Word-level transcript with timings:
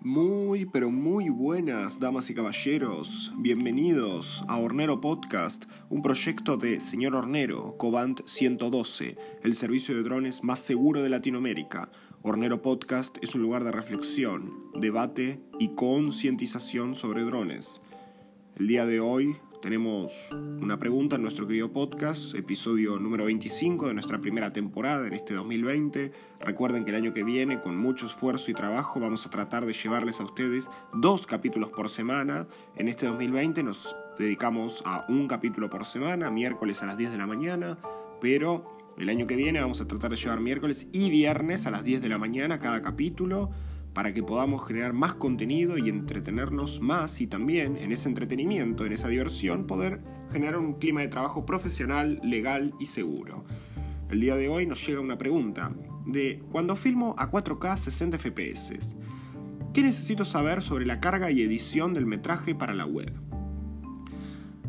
Muy, 0.00 0.66
pero 0.66 0.90
muy 0.90 1.30
buenas, 1.30 1.98
damas 1.98 2.30
y 2.30 2.34
caballeros. 2.34 3.32
Bienvenidos 3.38 4.44
a 4.46 4.58
Hornero 4.58 5.00
Podcast, 5.00 5.64
un 5.88 6.02
proyecto 6.02 6.56
de 6.56 6.80
Señor 6.80 7.14
Hornero, 7.14 7.76
Cobant 7.76 8.20
112, 8.24 9.16
el 9.42 9.54
servicio 9.54 9.96
de 9.96 10.02
drones 10.02 10.44
más 10.44 10.60
seguro 10.60 11.02
de 11.02 11.08
Latinoamérica. 11.08 11.90
Hornero 12.22 12.62
Podcast 12.62 13.18
es 13.22 13.34
un 13.34 13.42
lugar 13.42 13.64
de 13.64 13.72
reflexión, 13.72 14.52
debate 14.74 15.40
y 15.58 15.74
concientización 15.74 16.94
sobre 16.94 17.22
drones. 17.22 17.80
El 18.56 18.68
día 18.68 18.86
de 18.86 19.00
hoy 19.00 19.36
tenemos 19.60 20.12
una 20.32 20.78
pregunta 20.78 21.16
en 21.16 21.22
nuestro 21.22 21.46
querido 21.46 21.72
podcast, 21.72 22.34
episodio 22.34 22.98
número 22.98 23.24
25 23.24 23.88
de 23.88 23.94
nuestra 23.94 24.20
primera 24.20 24.52
temporada 24.52 25.06
en 25.06 25.12
este 25.12 25.34
2020. 25.34 26.12
Recuerden 26.40 26.84
que 26.84 26.90
el 26.90 26.96
año 26.96 27.14
que 27.14 27.24
viene, 27.24 27.60
con 27.60 27.76
mucho 27.76 28.06
esfuerzo 28.06 28.50
y 28.50 28.54
trabajo, 28.54 29.00
vamos 29.00 29.26
a 29.26 29.30
tratar 29.30 29.66
de 29.66 29.72
llevarles 29.72 30.20
a 30.20 30.24
ustedes 30.24 30.70
dos 30.94 31.26
capítulos 31.26 31.70
por 31.70 31.88
semana. 31.88 32.46
En 32.76 32.88
este 32.88 33.06
2020 33.06 33.62
nos 33.62 33.96
dedicamos 34.18 34.82
a 34.84 35.06
un 35.08 35.28
capítulo 35.28 35.70
por 35.70 35.84
semana, 35.84 36.30
miércoles 36.30 36.82
a 36.82 36.86
las 36.86 36.96
10 36.96 37.12
de 37.12 37.18
la 37.18 37.26
mañana, 37.26 37.78
pero 38.20 38.76
el 38.98 39.08
año 39.08 39.26
que 39.26 39.36
viene 39.36 39.60
vamos 39.60 39.80
a 39.80 39.88
tratar 39.88 40.10
de 40.10 40.16
llevar 40.16 40.40
miércoles 40.40 40.88
y 40.92 41.10
viernes 41.10 41.66
a 41.66 41.70
las 41.70 41.84
10 41.84 42.02
de 42.02 42.08
la 42.08 42.18
mañana 42.18 42.58
cada 42.58 42.82
capítulo 42.82 43.50
para 43.96 44.12
que 44.12 44.22
podamos 44.22 44.62
generar 44.68 44.92
más 44.92 45.14
contenido 45.14 45.78
y 45.78 45.88
entretenernos 45.88 46.82
más 46.82 47.22
y 47.22 47.26
también 47.26 47.78
en 47.78 47.92
ese 47.92 48.10
entretenimiento, 48.10 48.84
en 48.84 48.92
esa 48.92 49.08
diversión, 49.08 49.66
poder 49.66 50.02
generar 50.30 50.58
un 50.58 50.74
clima 50.74 51.00
de 51.00 51.08
trabajo 51.08 51.46
profesional, 51.46 52.20
legal 52.22 52.74
y 52.78 52.84
seguro. 52.84 53.46
El 54.10 54.20
día 54.20 54.36
de 54.36 54.50
hoy 54.50 54.66
nos 54.66 54.86
llega 54.86 55.00
una 55.00 55.16
pregunta 55.16 55.72
de 56.04 56.42
cuando 56.52 56.76
filmo 56.76 57.14
a 57.16 57.30
4K 57.30 57.78
60 57.78 58.18
FPS, 58.18 58.96
¿qué 59.72 59.82
necesito 59.82 60.26
saber 60.26 60.60
sobre 60.60 60.84
la 60.84 61.00
carga 61.00 61.30
y 61.30 61.40
edición 61.40 61.94
del 61.94 62.04
metraje 62.04 62.54
para 62.54 62.74
la 62.74 62.84
web? 62.84 63.14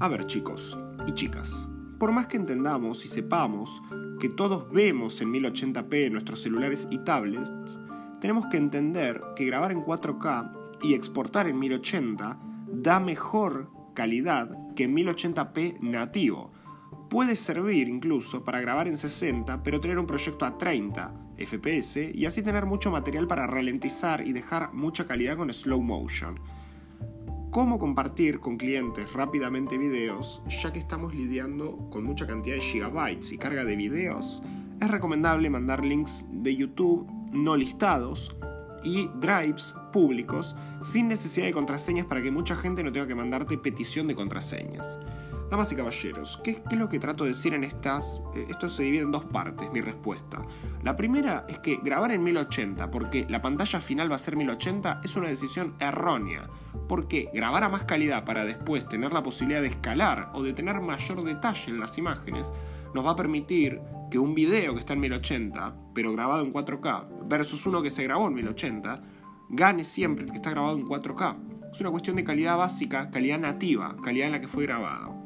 A 0.00 0.08
ver 0.08 0.26
chicos 0.26 0.76
y 1.06 1.12
chicas, 1.12 1.66
por 1.98 2.12
más 2.12 2.26
que 2.26 2.36
entendamos 2.36 3.06
y 3.06 3.08
sepamos 3.08 3.80
que 4.20 4.28
todos 4.28 4.70
vemos 4.70 5.22
en 5.22 5.32
1080p 5.32 6.08
en 6.08 6.12
nuestros 6.12 6.42
celulares 6.42 6.86
y 6.90 6.98
tablets, 6.98 7.80
tenemos 8.24 8.46
que 8.46 8.56
entender 8.56 9.20
que 9.36 9.44
grabar 9.44 9.70
en 9.70 9.82
4K 9.82 10.78
y 10.80 10.94
exportar 10.94 11.46
en 11.46 11.58
1080 11.58 12.38
da 12.68 12.98
mejor 12.98 13.70
calidad 13.92 14.48
que 14.74 14.84
en 14.84 14.96
1080p 14.96 15.80
nativo. 15.80 16.50
Puede 17.10 17.36
servir 17.36 17.86
incluso 17.86 18.42
para 18.42 18.62
grabar 18.62 18.88
en 18.88 18.96
60, 18.96 19.62
pero 19.62 19.78
tener 19.78 19.98
un 19.98 20.06
proyecto 20.06 20.46
a 20.46 20.56
30 20.56 21.12
FPS 21.36 22.14
y 22.14 22.24
así 22.24 22.42
tener 22.42 22.64
mucho 22.64 22.90
material 22.90 23.26
para 23.26 23.46
ralentizar 23.46 24.26
y 24.26 24.32
dejar 24.32 24.72
mucha 24.72 25.06
calidad 25.06 25.36
con 25.36 25.52
slow 25.52 25.82
motion. 25.82 26.40
¿Cómo 27.50 27.78
compartir 27.78 28.40
con 28.40 28.56
clientes 28.56 29.12
rápidamente 29.12 29.76
videos 29.76 30.42
ya 30.62 30.72
que 30.72 30.78
estamos 30.78 31.14
lidiando 31.14 31.90
con 31.90 32.04
mucha 32.04 32.26
cantidad 32.26 32.56
de 32.56 32.62
gigabytes 32.62 33.32
y 33.32 33.36
carga 33.36 33.66
de 33.66 33.76
videos? 33.76 34.42
Es 34.80 34.90
recomendable 34.90 35.50
mandar 35.50 35.84
links 35.84 36.24
de 36.30 36.56
YouTube 36.56 37.06
no 37.34 37.56
listados 37.56 38.34
y 38.82 39.08
drives 39.16 39.74
públicos 39.92 40.54
sin 40.84 41.08
necesidad 41.08 41.46
de 41.46 41.52
contraseñas 41.52 42.06
para 42.06 42.22
que 42.22 42.30
mucha 42.30 42.56
gente 42.56 42.82
no 42.82 42.92
tenga 42.92 43.06
que 43.06 43.14
mandarte 43.14 43.58
petición 43.58 44.06
de 44.06 44.14
contraseñas. 44.14 44.98
Damas 45.50 45.70
y 45.72 45.76
caballeros, 45.76 46.40
¿qué, 46.42 46.62
es 46.68 46.78
lo 46.78 46.88
que 46.88 46.98
trato 46.98 47.24
de 47.24 47.30
decir 47.30 47.54
en 47.54 47.64
estas? 47.64 48.20
Eh, 48.34 48.46
esto 48.48 48.68
se 48.68 48.82
divide 48.82 49.02
en 49.02 49.12
dos 49.12 49.24
partes, 49.24 49.70
mi 49.70 49.80
respuesta. 49.80 50.42
La 50.82 50.96
primera 50.96 51.44
es 51.48 51.58
que 51.58 51.78
grabar 51.82 52.12
en 52.12 52.22
1080, 52.24 52.90
porque 52.90 53.26
la 53.28 53.42
pantalla 53.42 53.80
final 53.80 54.10
va 54.10 54.16
a 54.16 54.18
ser 54.18 54.36
1080, 54.36 55.02
es 55.04 55.16
una 55.16 55.28
decisión 55.28 55.74
errónea. 55.78 56.48
Porque 56.88 57.30
grabar 57.32 57.62
a 57.62 57.68
más 57.68 57.84
calidad 57.84 58.24
para 58.24 58.44
después 58.44 58.88
tener 58.88 59.12
la 59.12 59.22
posibilidad 59.22 59.60
de 59.60 59.68
escalar 59.68 60.30
o 60.34 60.42
de 60.42 60.54
tener 60.54 60.80
mayor 60.80 61.22
detalle 61.22 61.70
en 61.70 61.78
las 61.78 61.98
imágenes, 61.98 62.52
nos 62.94 63.04
va 63.04 63.12
a 63.12 63.16
permitir 63.16 63.80
que 64.14 64.20
un 64.20 64.32
video 64.32 64.74
que 64.74 64.78
está 64.78 64.92
en 64.92 65.00
1080, 65.00 65.74
pero 65.92 66.12
grabado 66.12 66.44
en 66.44 66.52
4K, 66.52 67.26
versus 67.26 67.66
uno 67.66 67.82
que 67.82 67.90
se 67.90 68.04
grabó 68.04 68.28
en 68.28 68.34
1080, 68.34 69.02
gane 69.48 69.82
siempre 69.82 70.24
el 70.24 70.30
que 70.30 70.36
está 70.36 70.50
grabado 70.50 70.76
en 70.76 70.86
4K. 70.86 71.72
Es 71.72 71.80
una 71.80 71.90
cuestión 71.90 72.14
de 72.14 72.22
calidad 72.22 72.56
básica, 72.56 73.10
calidad 73.10 73.40
nativa, 73.40 73.96
calidad 74.04 74.26
en 74.26 74.32
la 74.34 74.40
que 74.40 74.46
fue 74.46 74.66
grabado. 74.66 75.16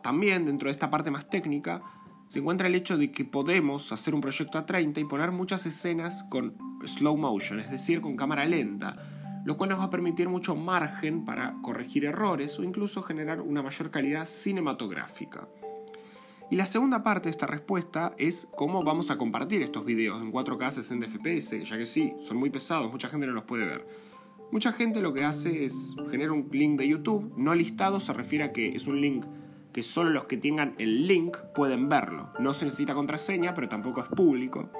también 0.00 0.46
dentro 0.46 0.68
de 0.68 0.70
esta 0.70 0.90
parte 0.90 1.10
más 1.10 1.28
técnica 1.28 1.82
se 2.28 2.38
encuentra 2.38 2.68
el 2.68 2.76
hecho 2.76 2.96
de 2.96 3.10
que 3.10 3.24
podemos 3.24 3.90
hacer 3.90 4.14
un 4.14 4.20
proyecto 4.20 4.56
a 4.56 4.64
30 4.64 5.00
y 5.00 5.04
poner 5.04 5.32
muchas 5.32 5.66
escenas 5.66 6.22
con 6.22 6.56
slow 6.84 7.16
motion, 7.16 7.58
es 7.58 7.68
decir, 7.68 8.00
con 8.00 8.14
cámara 8.14 8.44
lenta, 8.44 9.42
lo 9.44 9.56
cual 9.56 9.70
nos 9.70 9.80
va 9.80 9.84
a 9.86 9.90
permitir 9.90 10.28
mucho 10.28 10.54
margen 10.54 11.24
para 11.24 11.56
corregir 11.62 12.04
errores 12.04 12.56
o 12.60 12.62
incluso 12.62 13.02
generar 13.02 13.40
una 13.40 13.60
mayor 13.60 13.90
calidad 13.90 14.24
cinematográfica. 14.24 15.48
Y 16.50 16.56
la 16.56 16.64
segunda 16.64 17.02
parte 17.02 17.24
de 17.24 17.30
esta 17.30 17.46
respuesta 17.46 18.14
es 18.16 18.48
cómo 18.56 18.82
vamos 18.82 19.10
a 19.10 19.18
compartir 19.18 19.60
estos 19.60 19.84
videos 19.84 20.22
en 20.22 20.32
4K 20.32 20.70
60 20.70 21.06
FPS, 21.06 21.62
ya 21.62 21.76
que 21.76 21.84
sí, 21.84 22.14
son 22.20 22.38
muy 22.38 22.48
pesados, 22.48 22.90
mucha 22.90 23.08
gente 23.08 23.26
no 23.26 23.34
los 23.34 23.44
puede 23.44 23.66
ver. 23.66 23.86
Mucha 24.50 24.72
gente 24.72 25.02
lo 25.02 25.12
que 25.12 25.24
hace 25.24 25.66
es 25.66 25.94
generar 26.10 26.32
un 26.32 26.48
link 26.50 26.78
de 26.78 26.88
YouTube, 26.88 27.34
no 27.36 27.54
listado 27.54 28.00
se 28.00 28.14
refiere 28.14 28.44
a 28.44 28.52
que 28.52 28.74
es 28.74 28.86
un 28.86 28.98
link 28.98 29.26
que 29.74 29.82
solo 29.82 30.08
los 30.08 30.24
que 30.24 30.38
tengan 30.38 30.74
el 30.78 31.06
link 31.06 31.36
pueden 31.54 31.90
verlo. 31.90 32.32
No 32.40 32.54
se 32.54 32.64
necesita 32.64 32.94
contraseña, 32.94 33.52
pero 33.52 33.68
tampoco 33.68 34.00
es 34.00 34.06
público. 34.06 34.70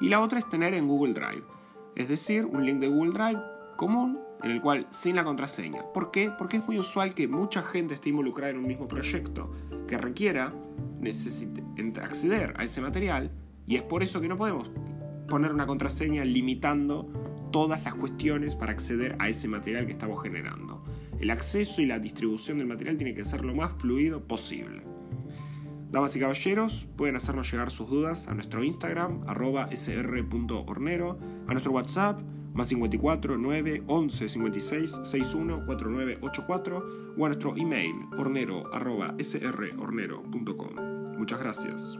Y 0.00 0.10
la 0.10 0.20
otra 0.20 0.38
es 0.38 0.48
tener 0.48 0.74
en 0.74 0.86
Google 0.86 1.14
Drive, 1.14 1.42
es 1.96 2.08
decir, 2.08 2.44
un 2.44 2.64
link 2.64 2.78
de 2.78 2.86
Google 2.86 3.12
Drive 3.12 3.42
común 3.76 4.20
en 4.44 4.52
el 4.52 4.60
cual 4.60 4.86
sin 4.90 5.16
la 5.16 5.24
contraseña. 5.24 5.82
¿Por 5.92 6.12
qué? 6.12 6.30
Porque 6.38 6.58
es 6.58 6.66
muy 6.66 6.78
usual 6.78 7.14
que 7.14 7.26
mucha 7.26 7.62
gente 7.62 7.94
esté 7.94 8.10
involucrada 8.10 8.52
en 8.52 8.58
un 8.58 8.66
mismo 8.68 8.86
proyecto 8.86 9.50
que 9.88 9.98
requiera 9.98 10.54
acceder 12.02 12.54
a 12.56 12.64
ese 12.64 12.80
material 12.80 13.30
y 13.66 13.76
es 13.76 13.82
por 13.82 14.02
eso 14.02 14.20
que 14.20 14.28
no 14.28 14.36
podemos 14.36 14.70
poner 15.28 15.52
una 15.52 15.66
contraseña 15.66 16.24
limitando 16.24 17.08
todas 17.52 17.82
las 17.84 17.94
cuestiones 17.94 18.56
para 18.56 18.72
acceder 18.72 19.16
a 19.18 19.28
ese 19.28 19.48
material 19.48 19.86
que 19.86 19.92
estamos 19.92 20.22
generando. 20.22 20.84
El 21.20 21.30
acceso 21.30 21.82
y 21.82 21.86
la 21.86 21.98
distribución 21.98 22.58
del 22.58 22.66
material 22.66 22.96
tiene 22.96 23.14
que 23.14 23.24
ser 23.24 23.44
lo 23.44 23.54
más 23.54 23.74
fluido 23.74 24.26
posible. 24.26 24.82
Damas 25.90 26.14
y 26.14 26.20
caballeros, 26.20 26.88
pueden 26.96 27.16
hacernos 27.16 27.50
llegar 27.50 27.70
sus 27.70 27.90
dudas 27.90 28.28
a 28.28 28.34
nuestro 28.34 28.62
Instagram, 28.62 29.22
arroba 29.26 29.68
sr.hornero, 29.74 31.18
a 31.46 31.50
nuestro 31.52 31.72
WhatsApp, 31.72 32.20
más 32.54 32.68
54 32.68 33.36
9 33.36 33.84
11 33.86 34.28
56 34.28 35.00
61 35.04 35.66
49 35.66 36.18
84 36.20 37.14
o 37.16 37.24
a 37.24 37.28
nuestro 37.28 37.56
email 37.56 37.94
hornero 38.16 38.72
arroba 38.72 39.14
srhornero.com. 39.18 40.89
Muchas 41.20 41.38
gracias. 41.38 41.98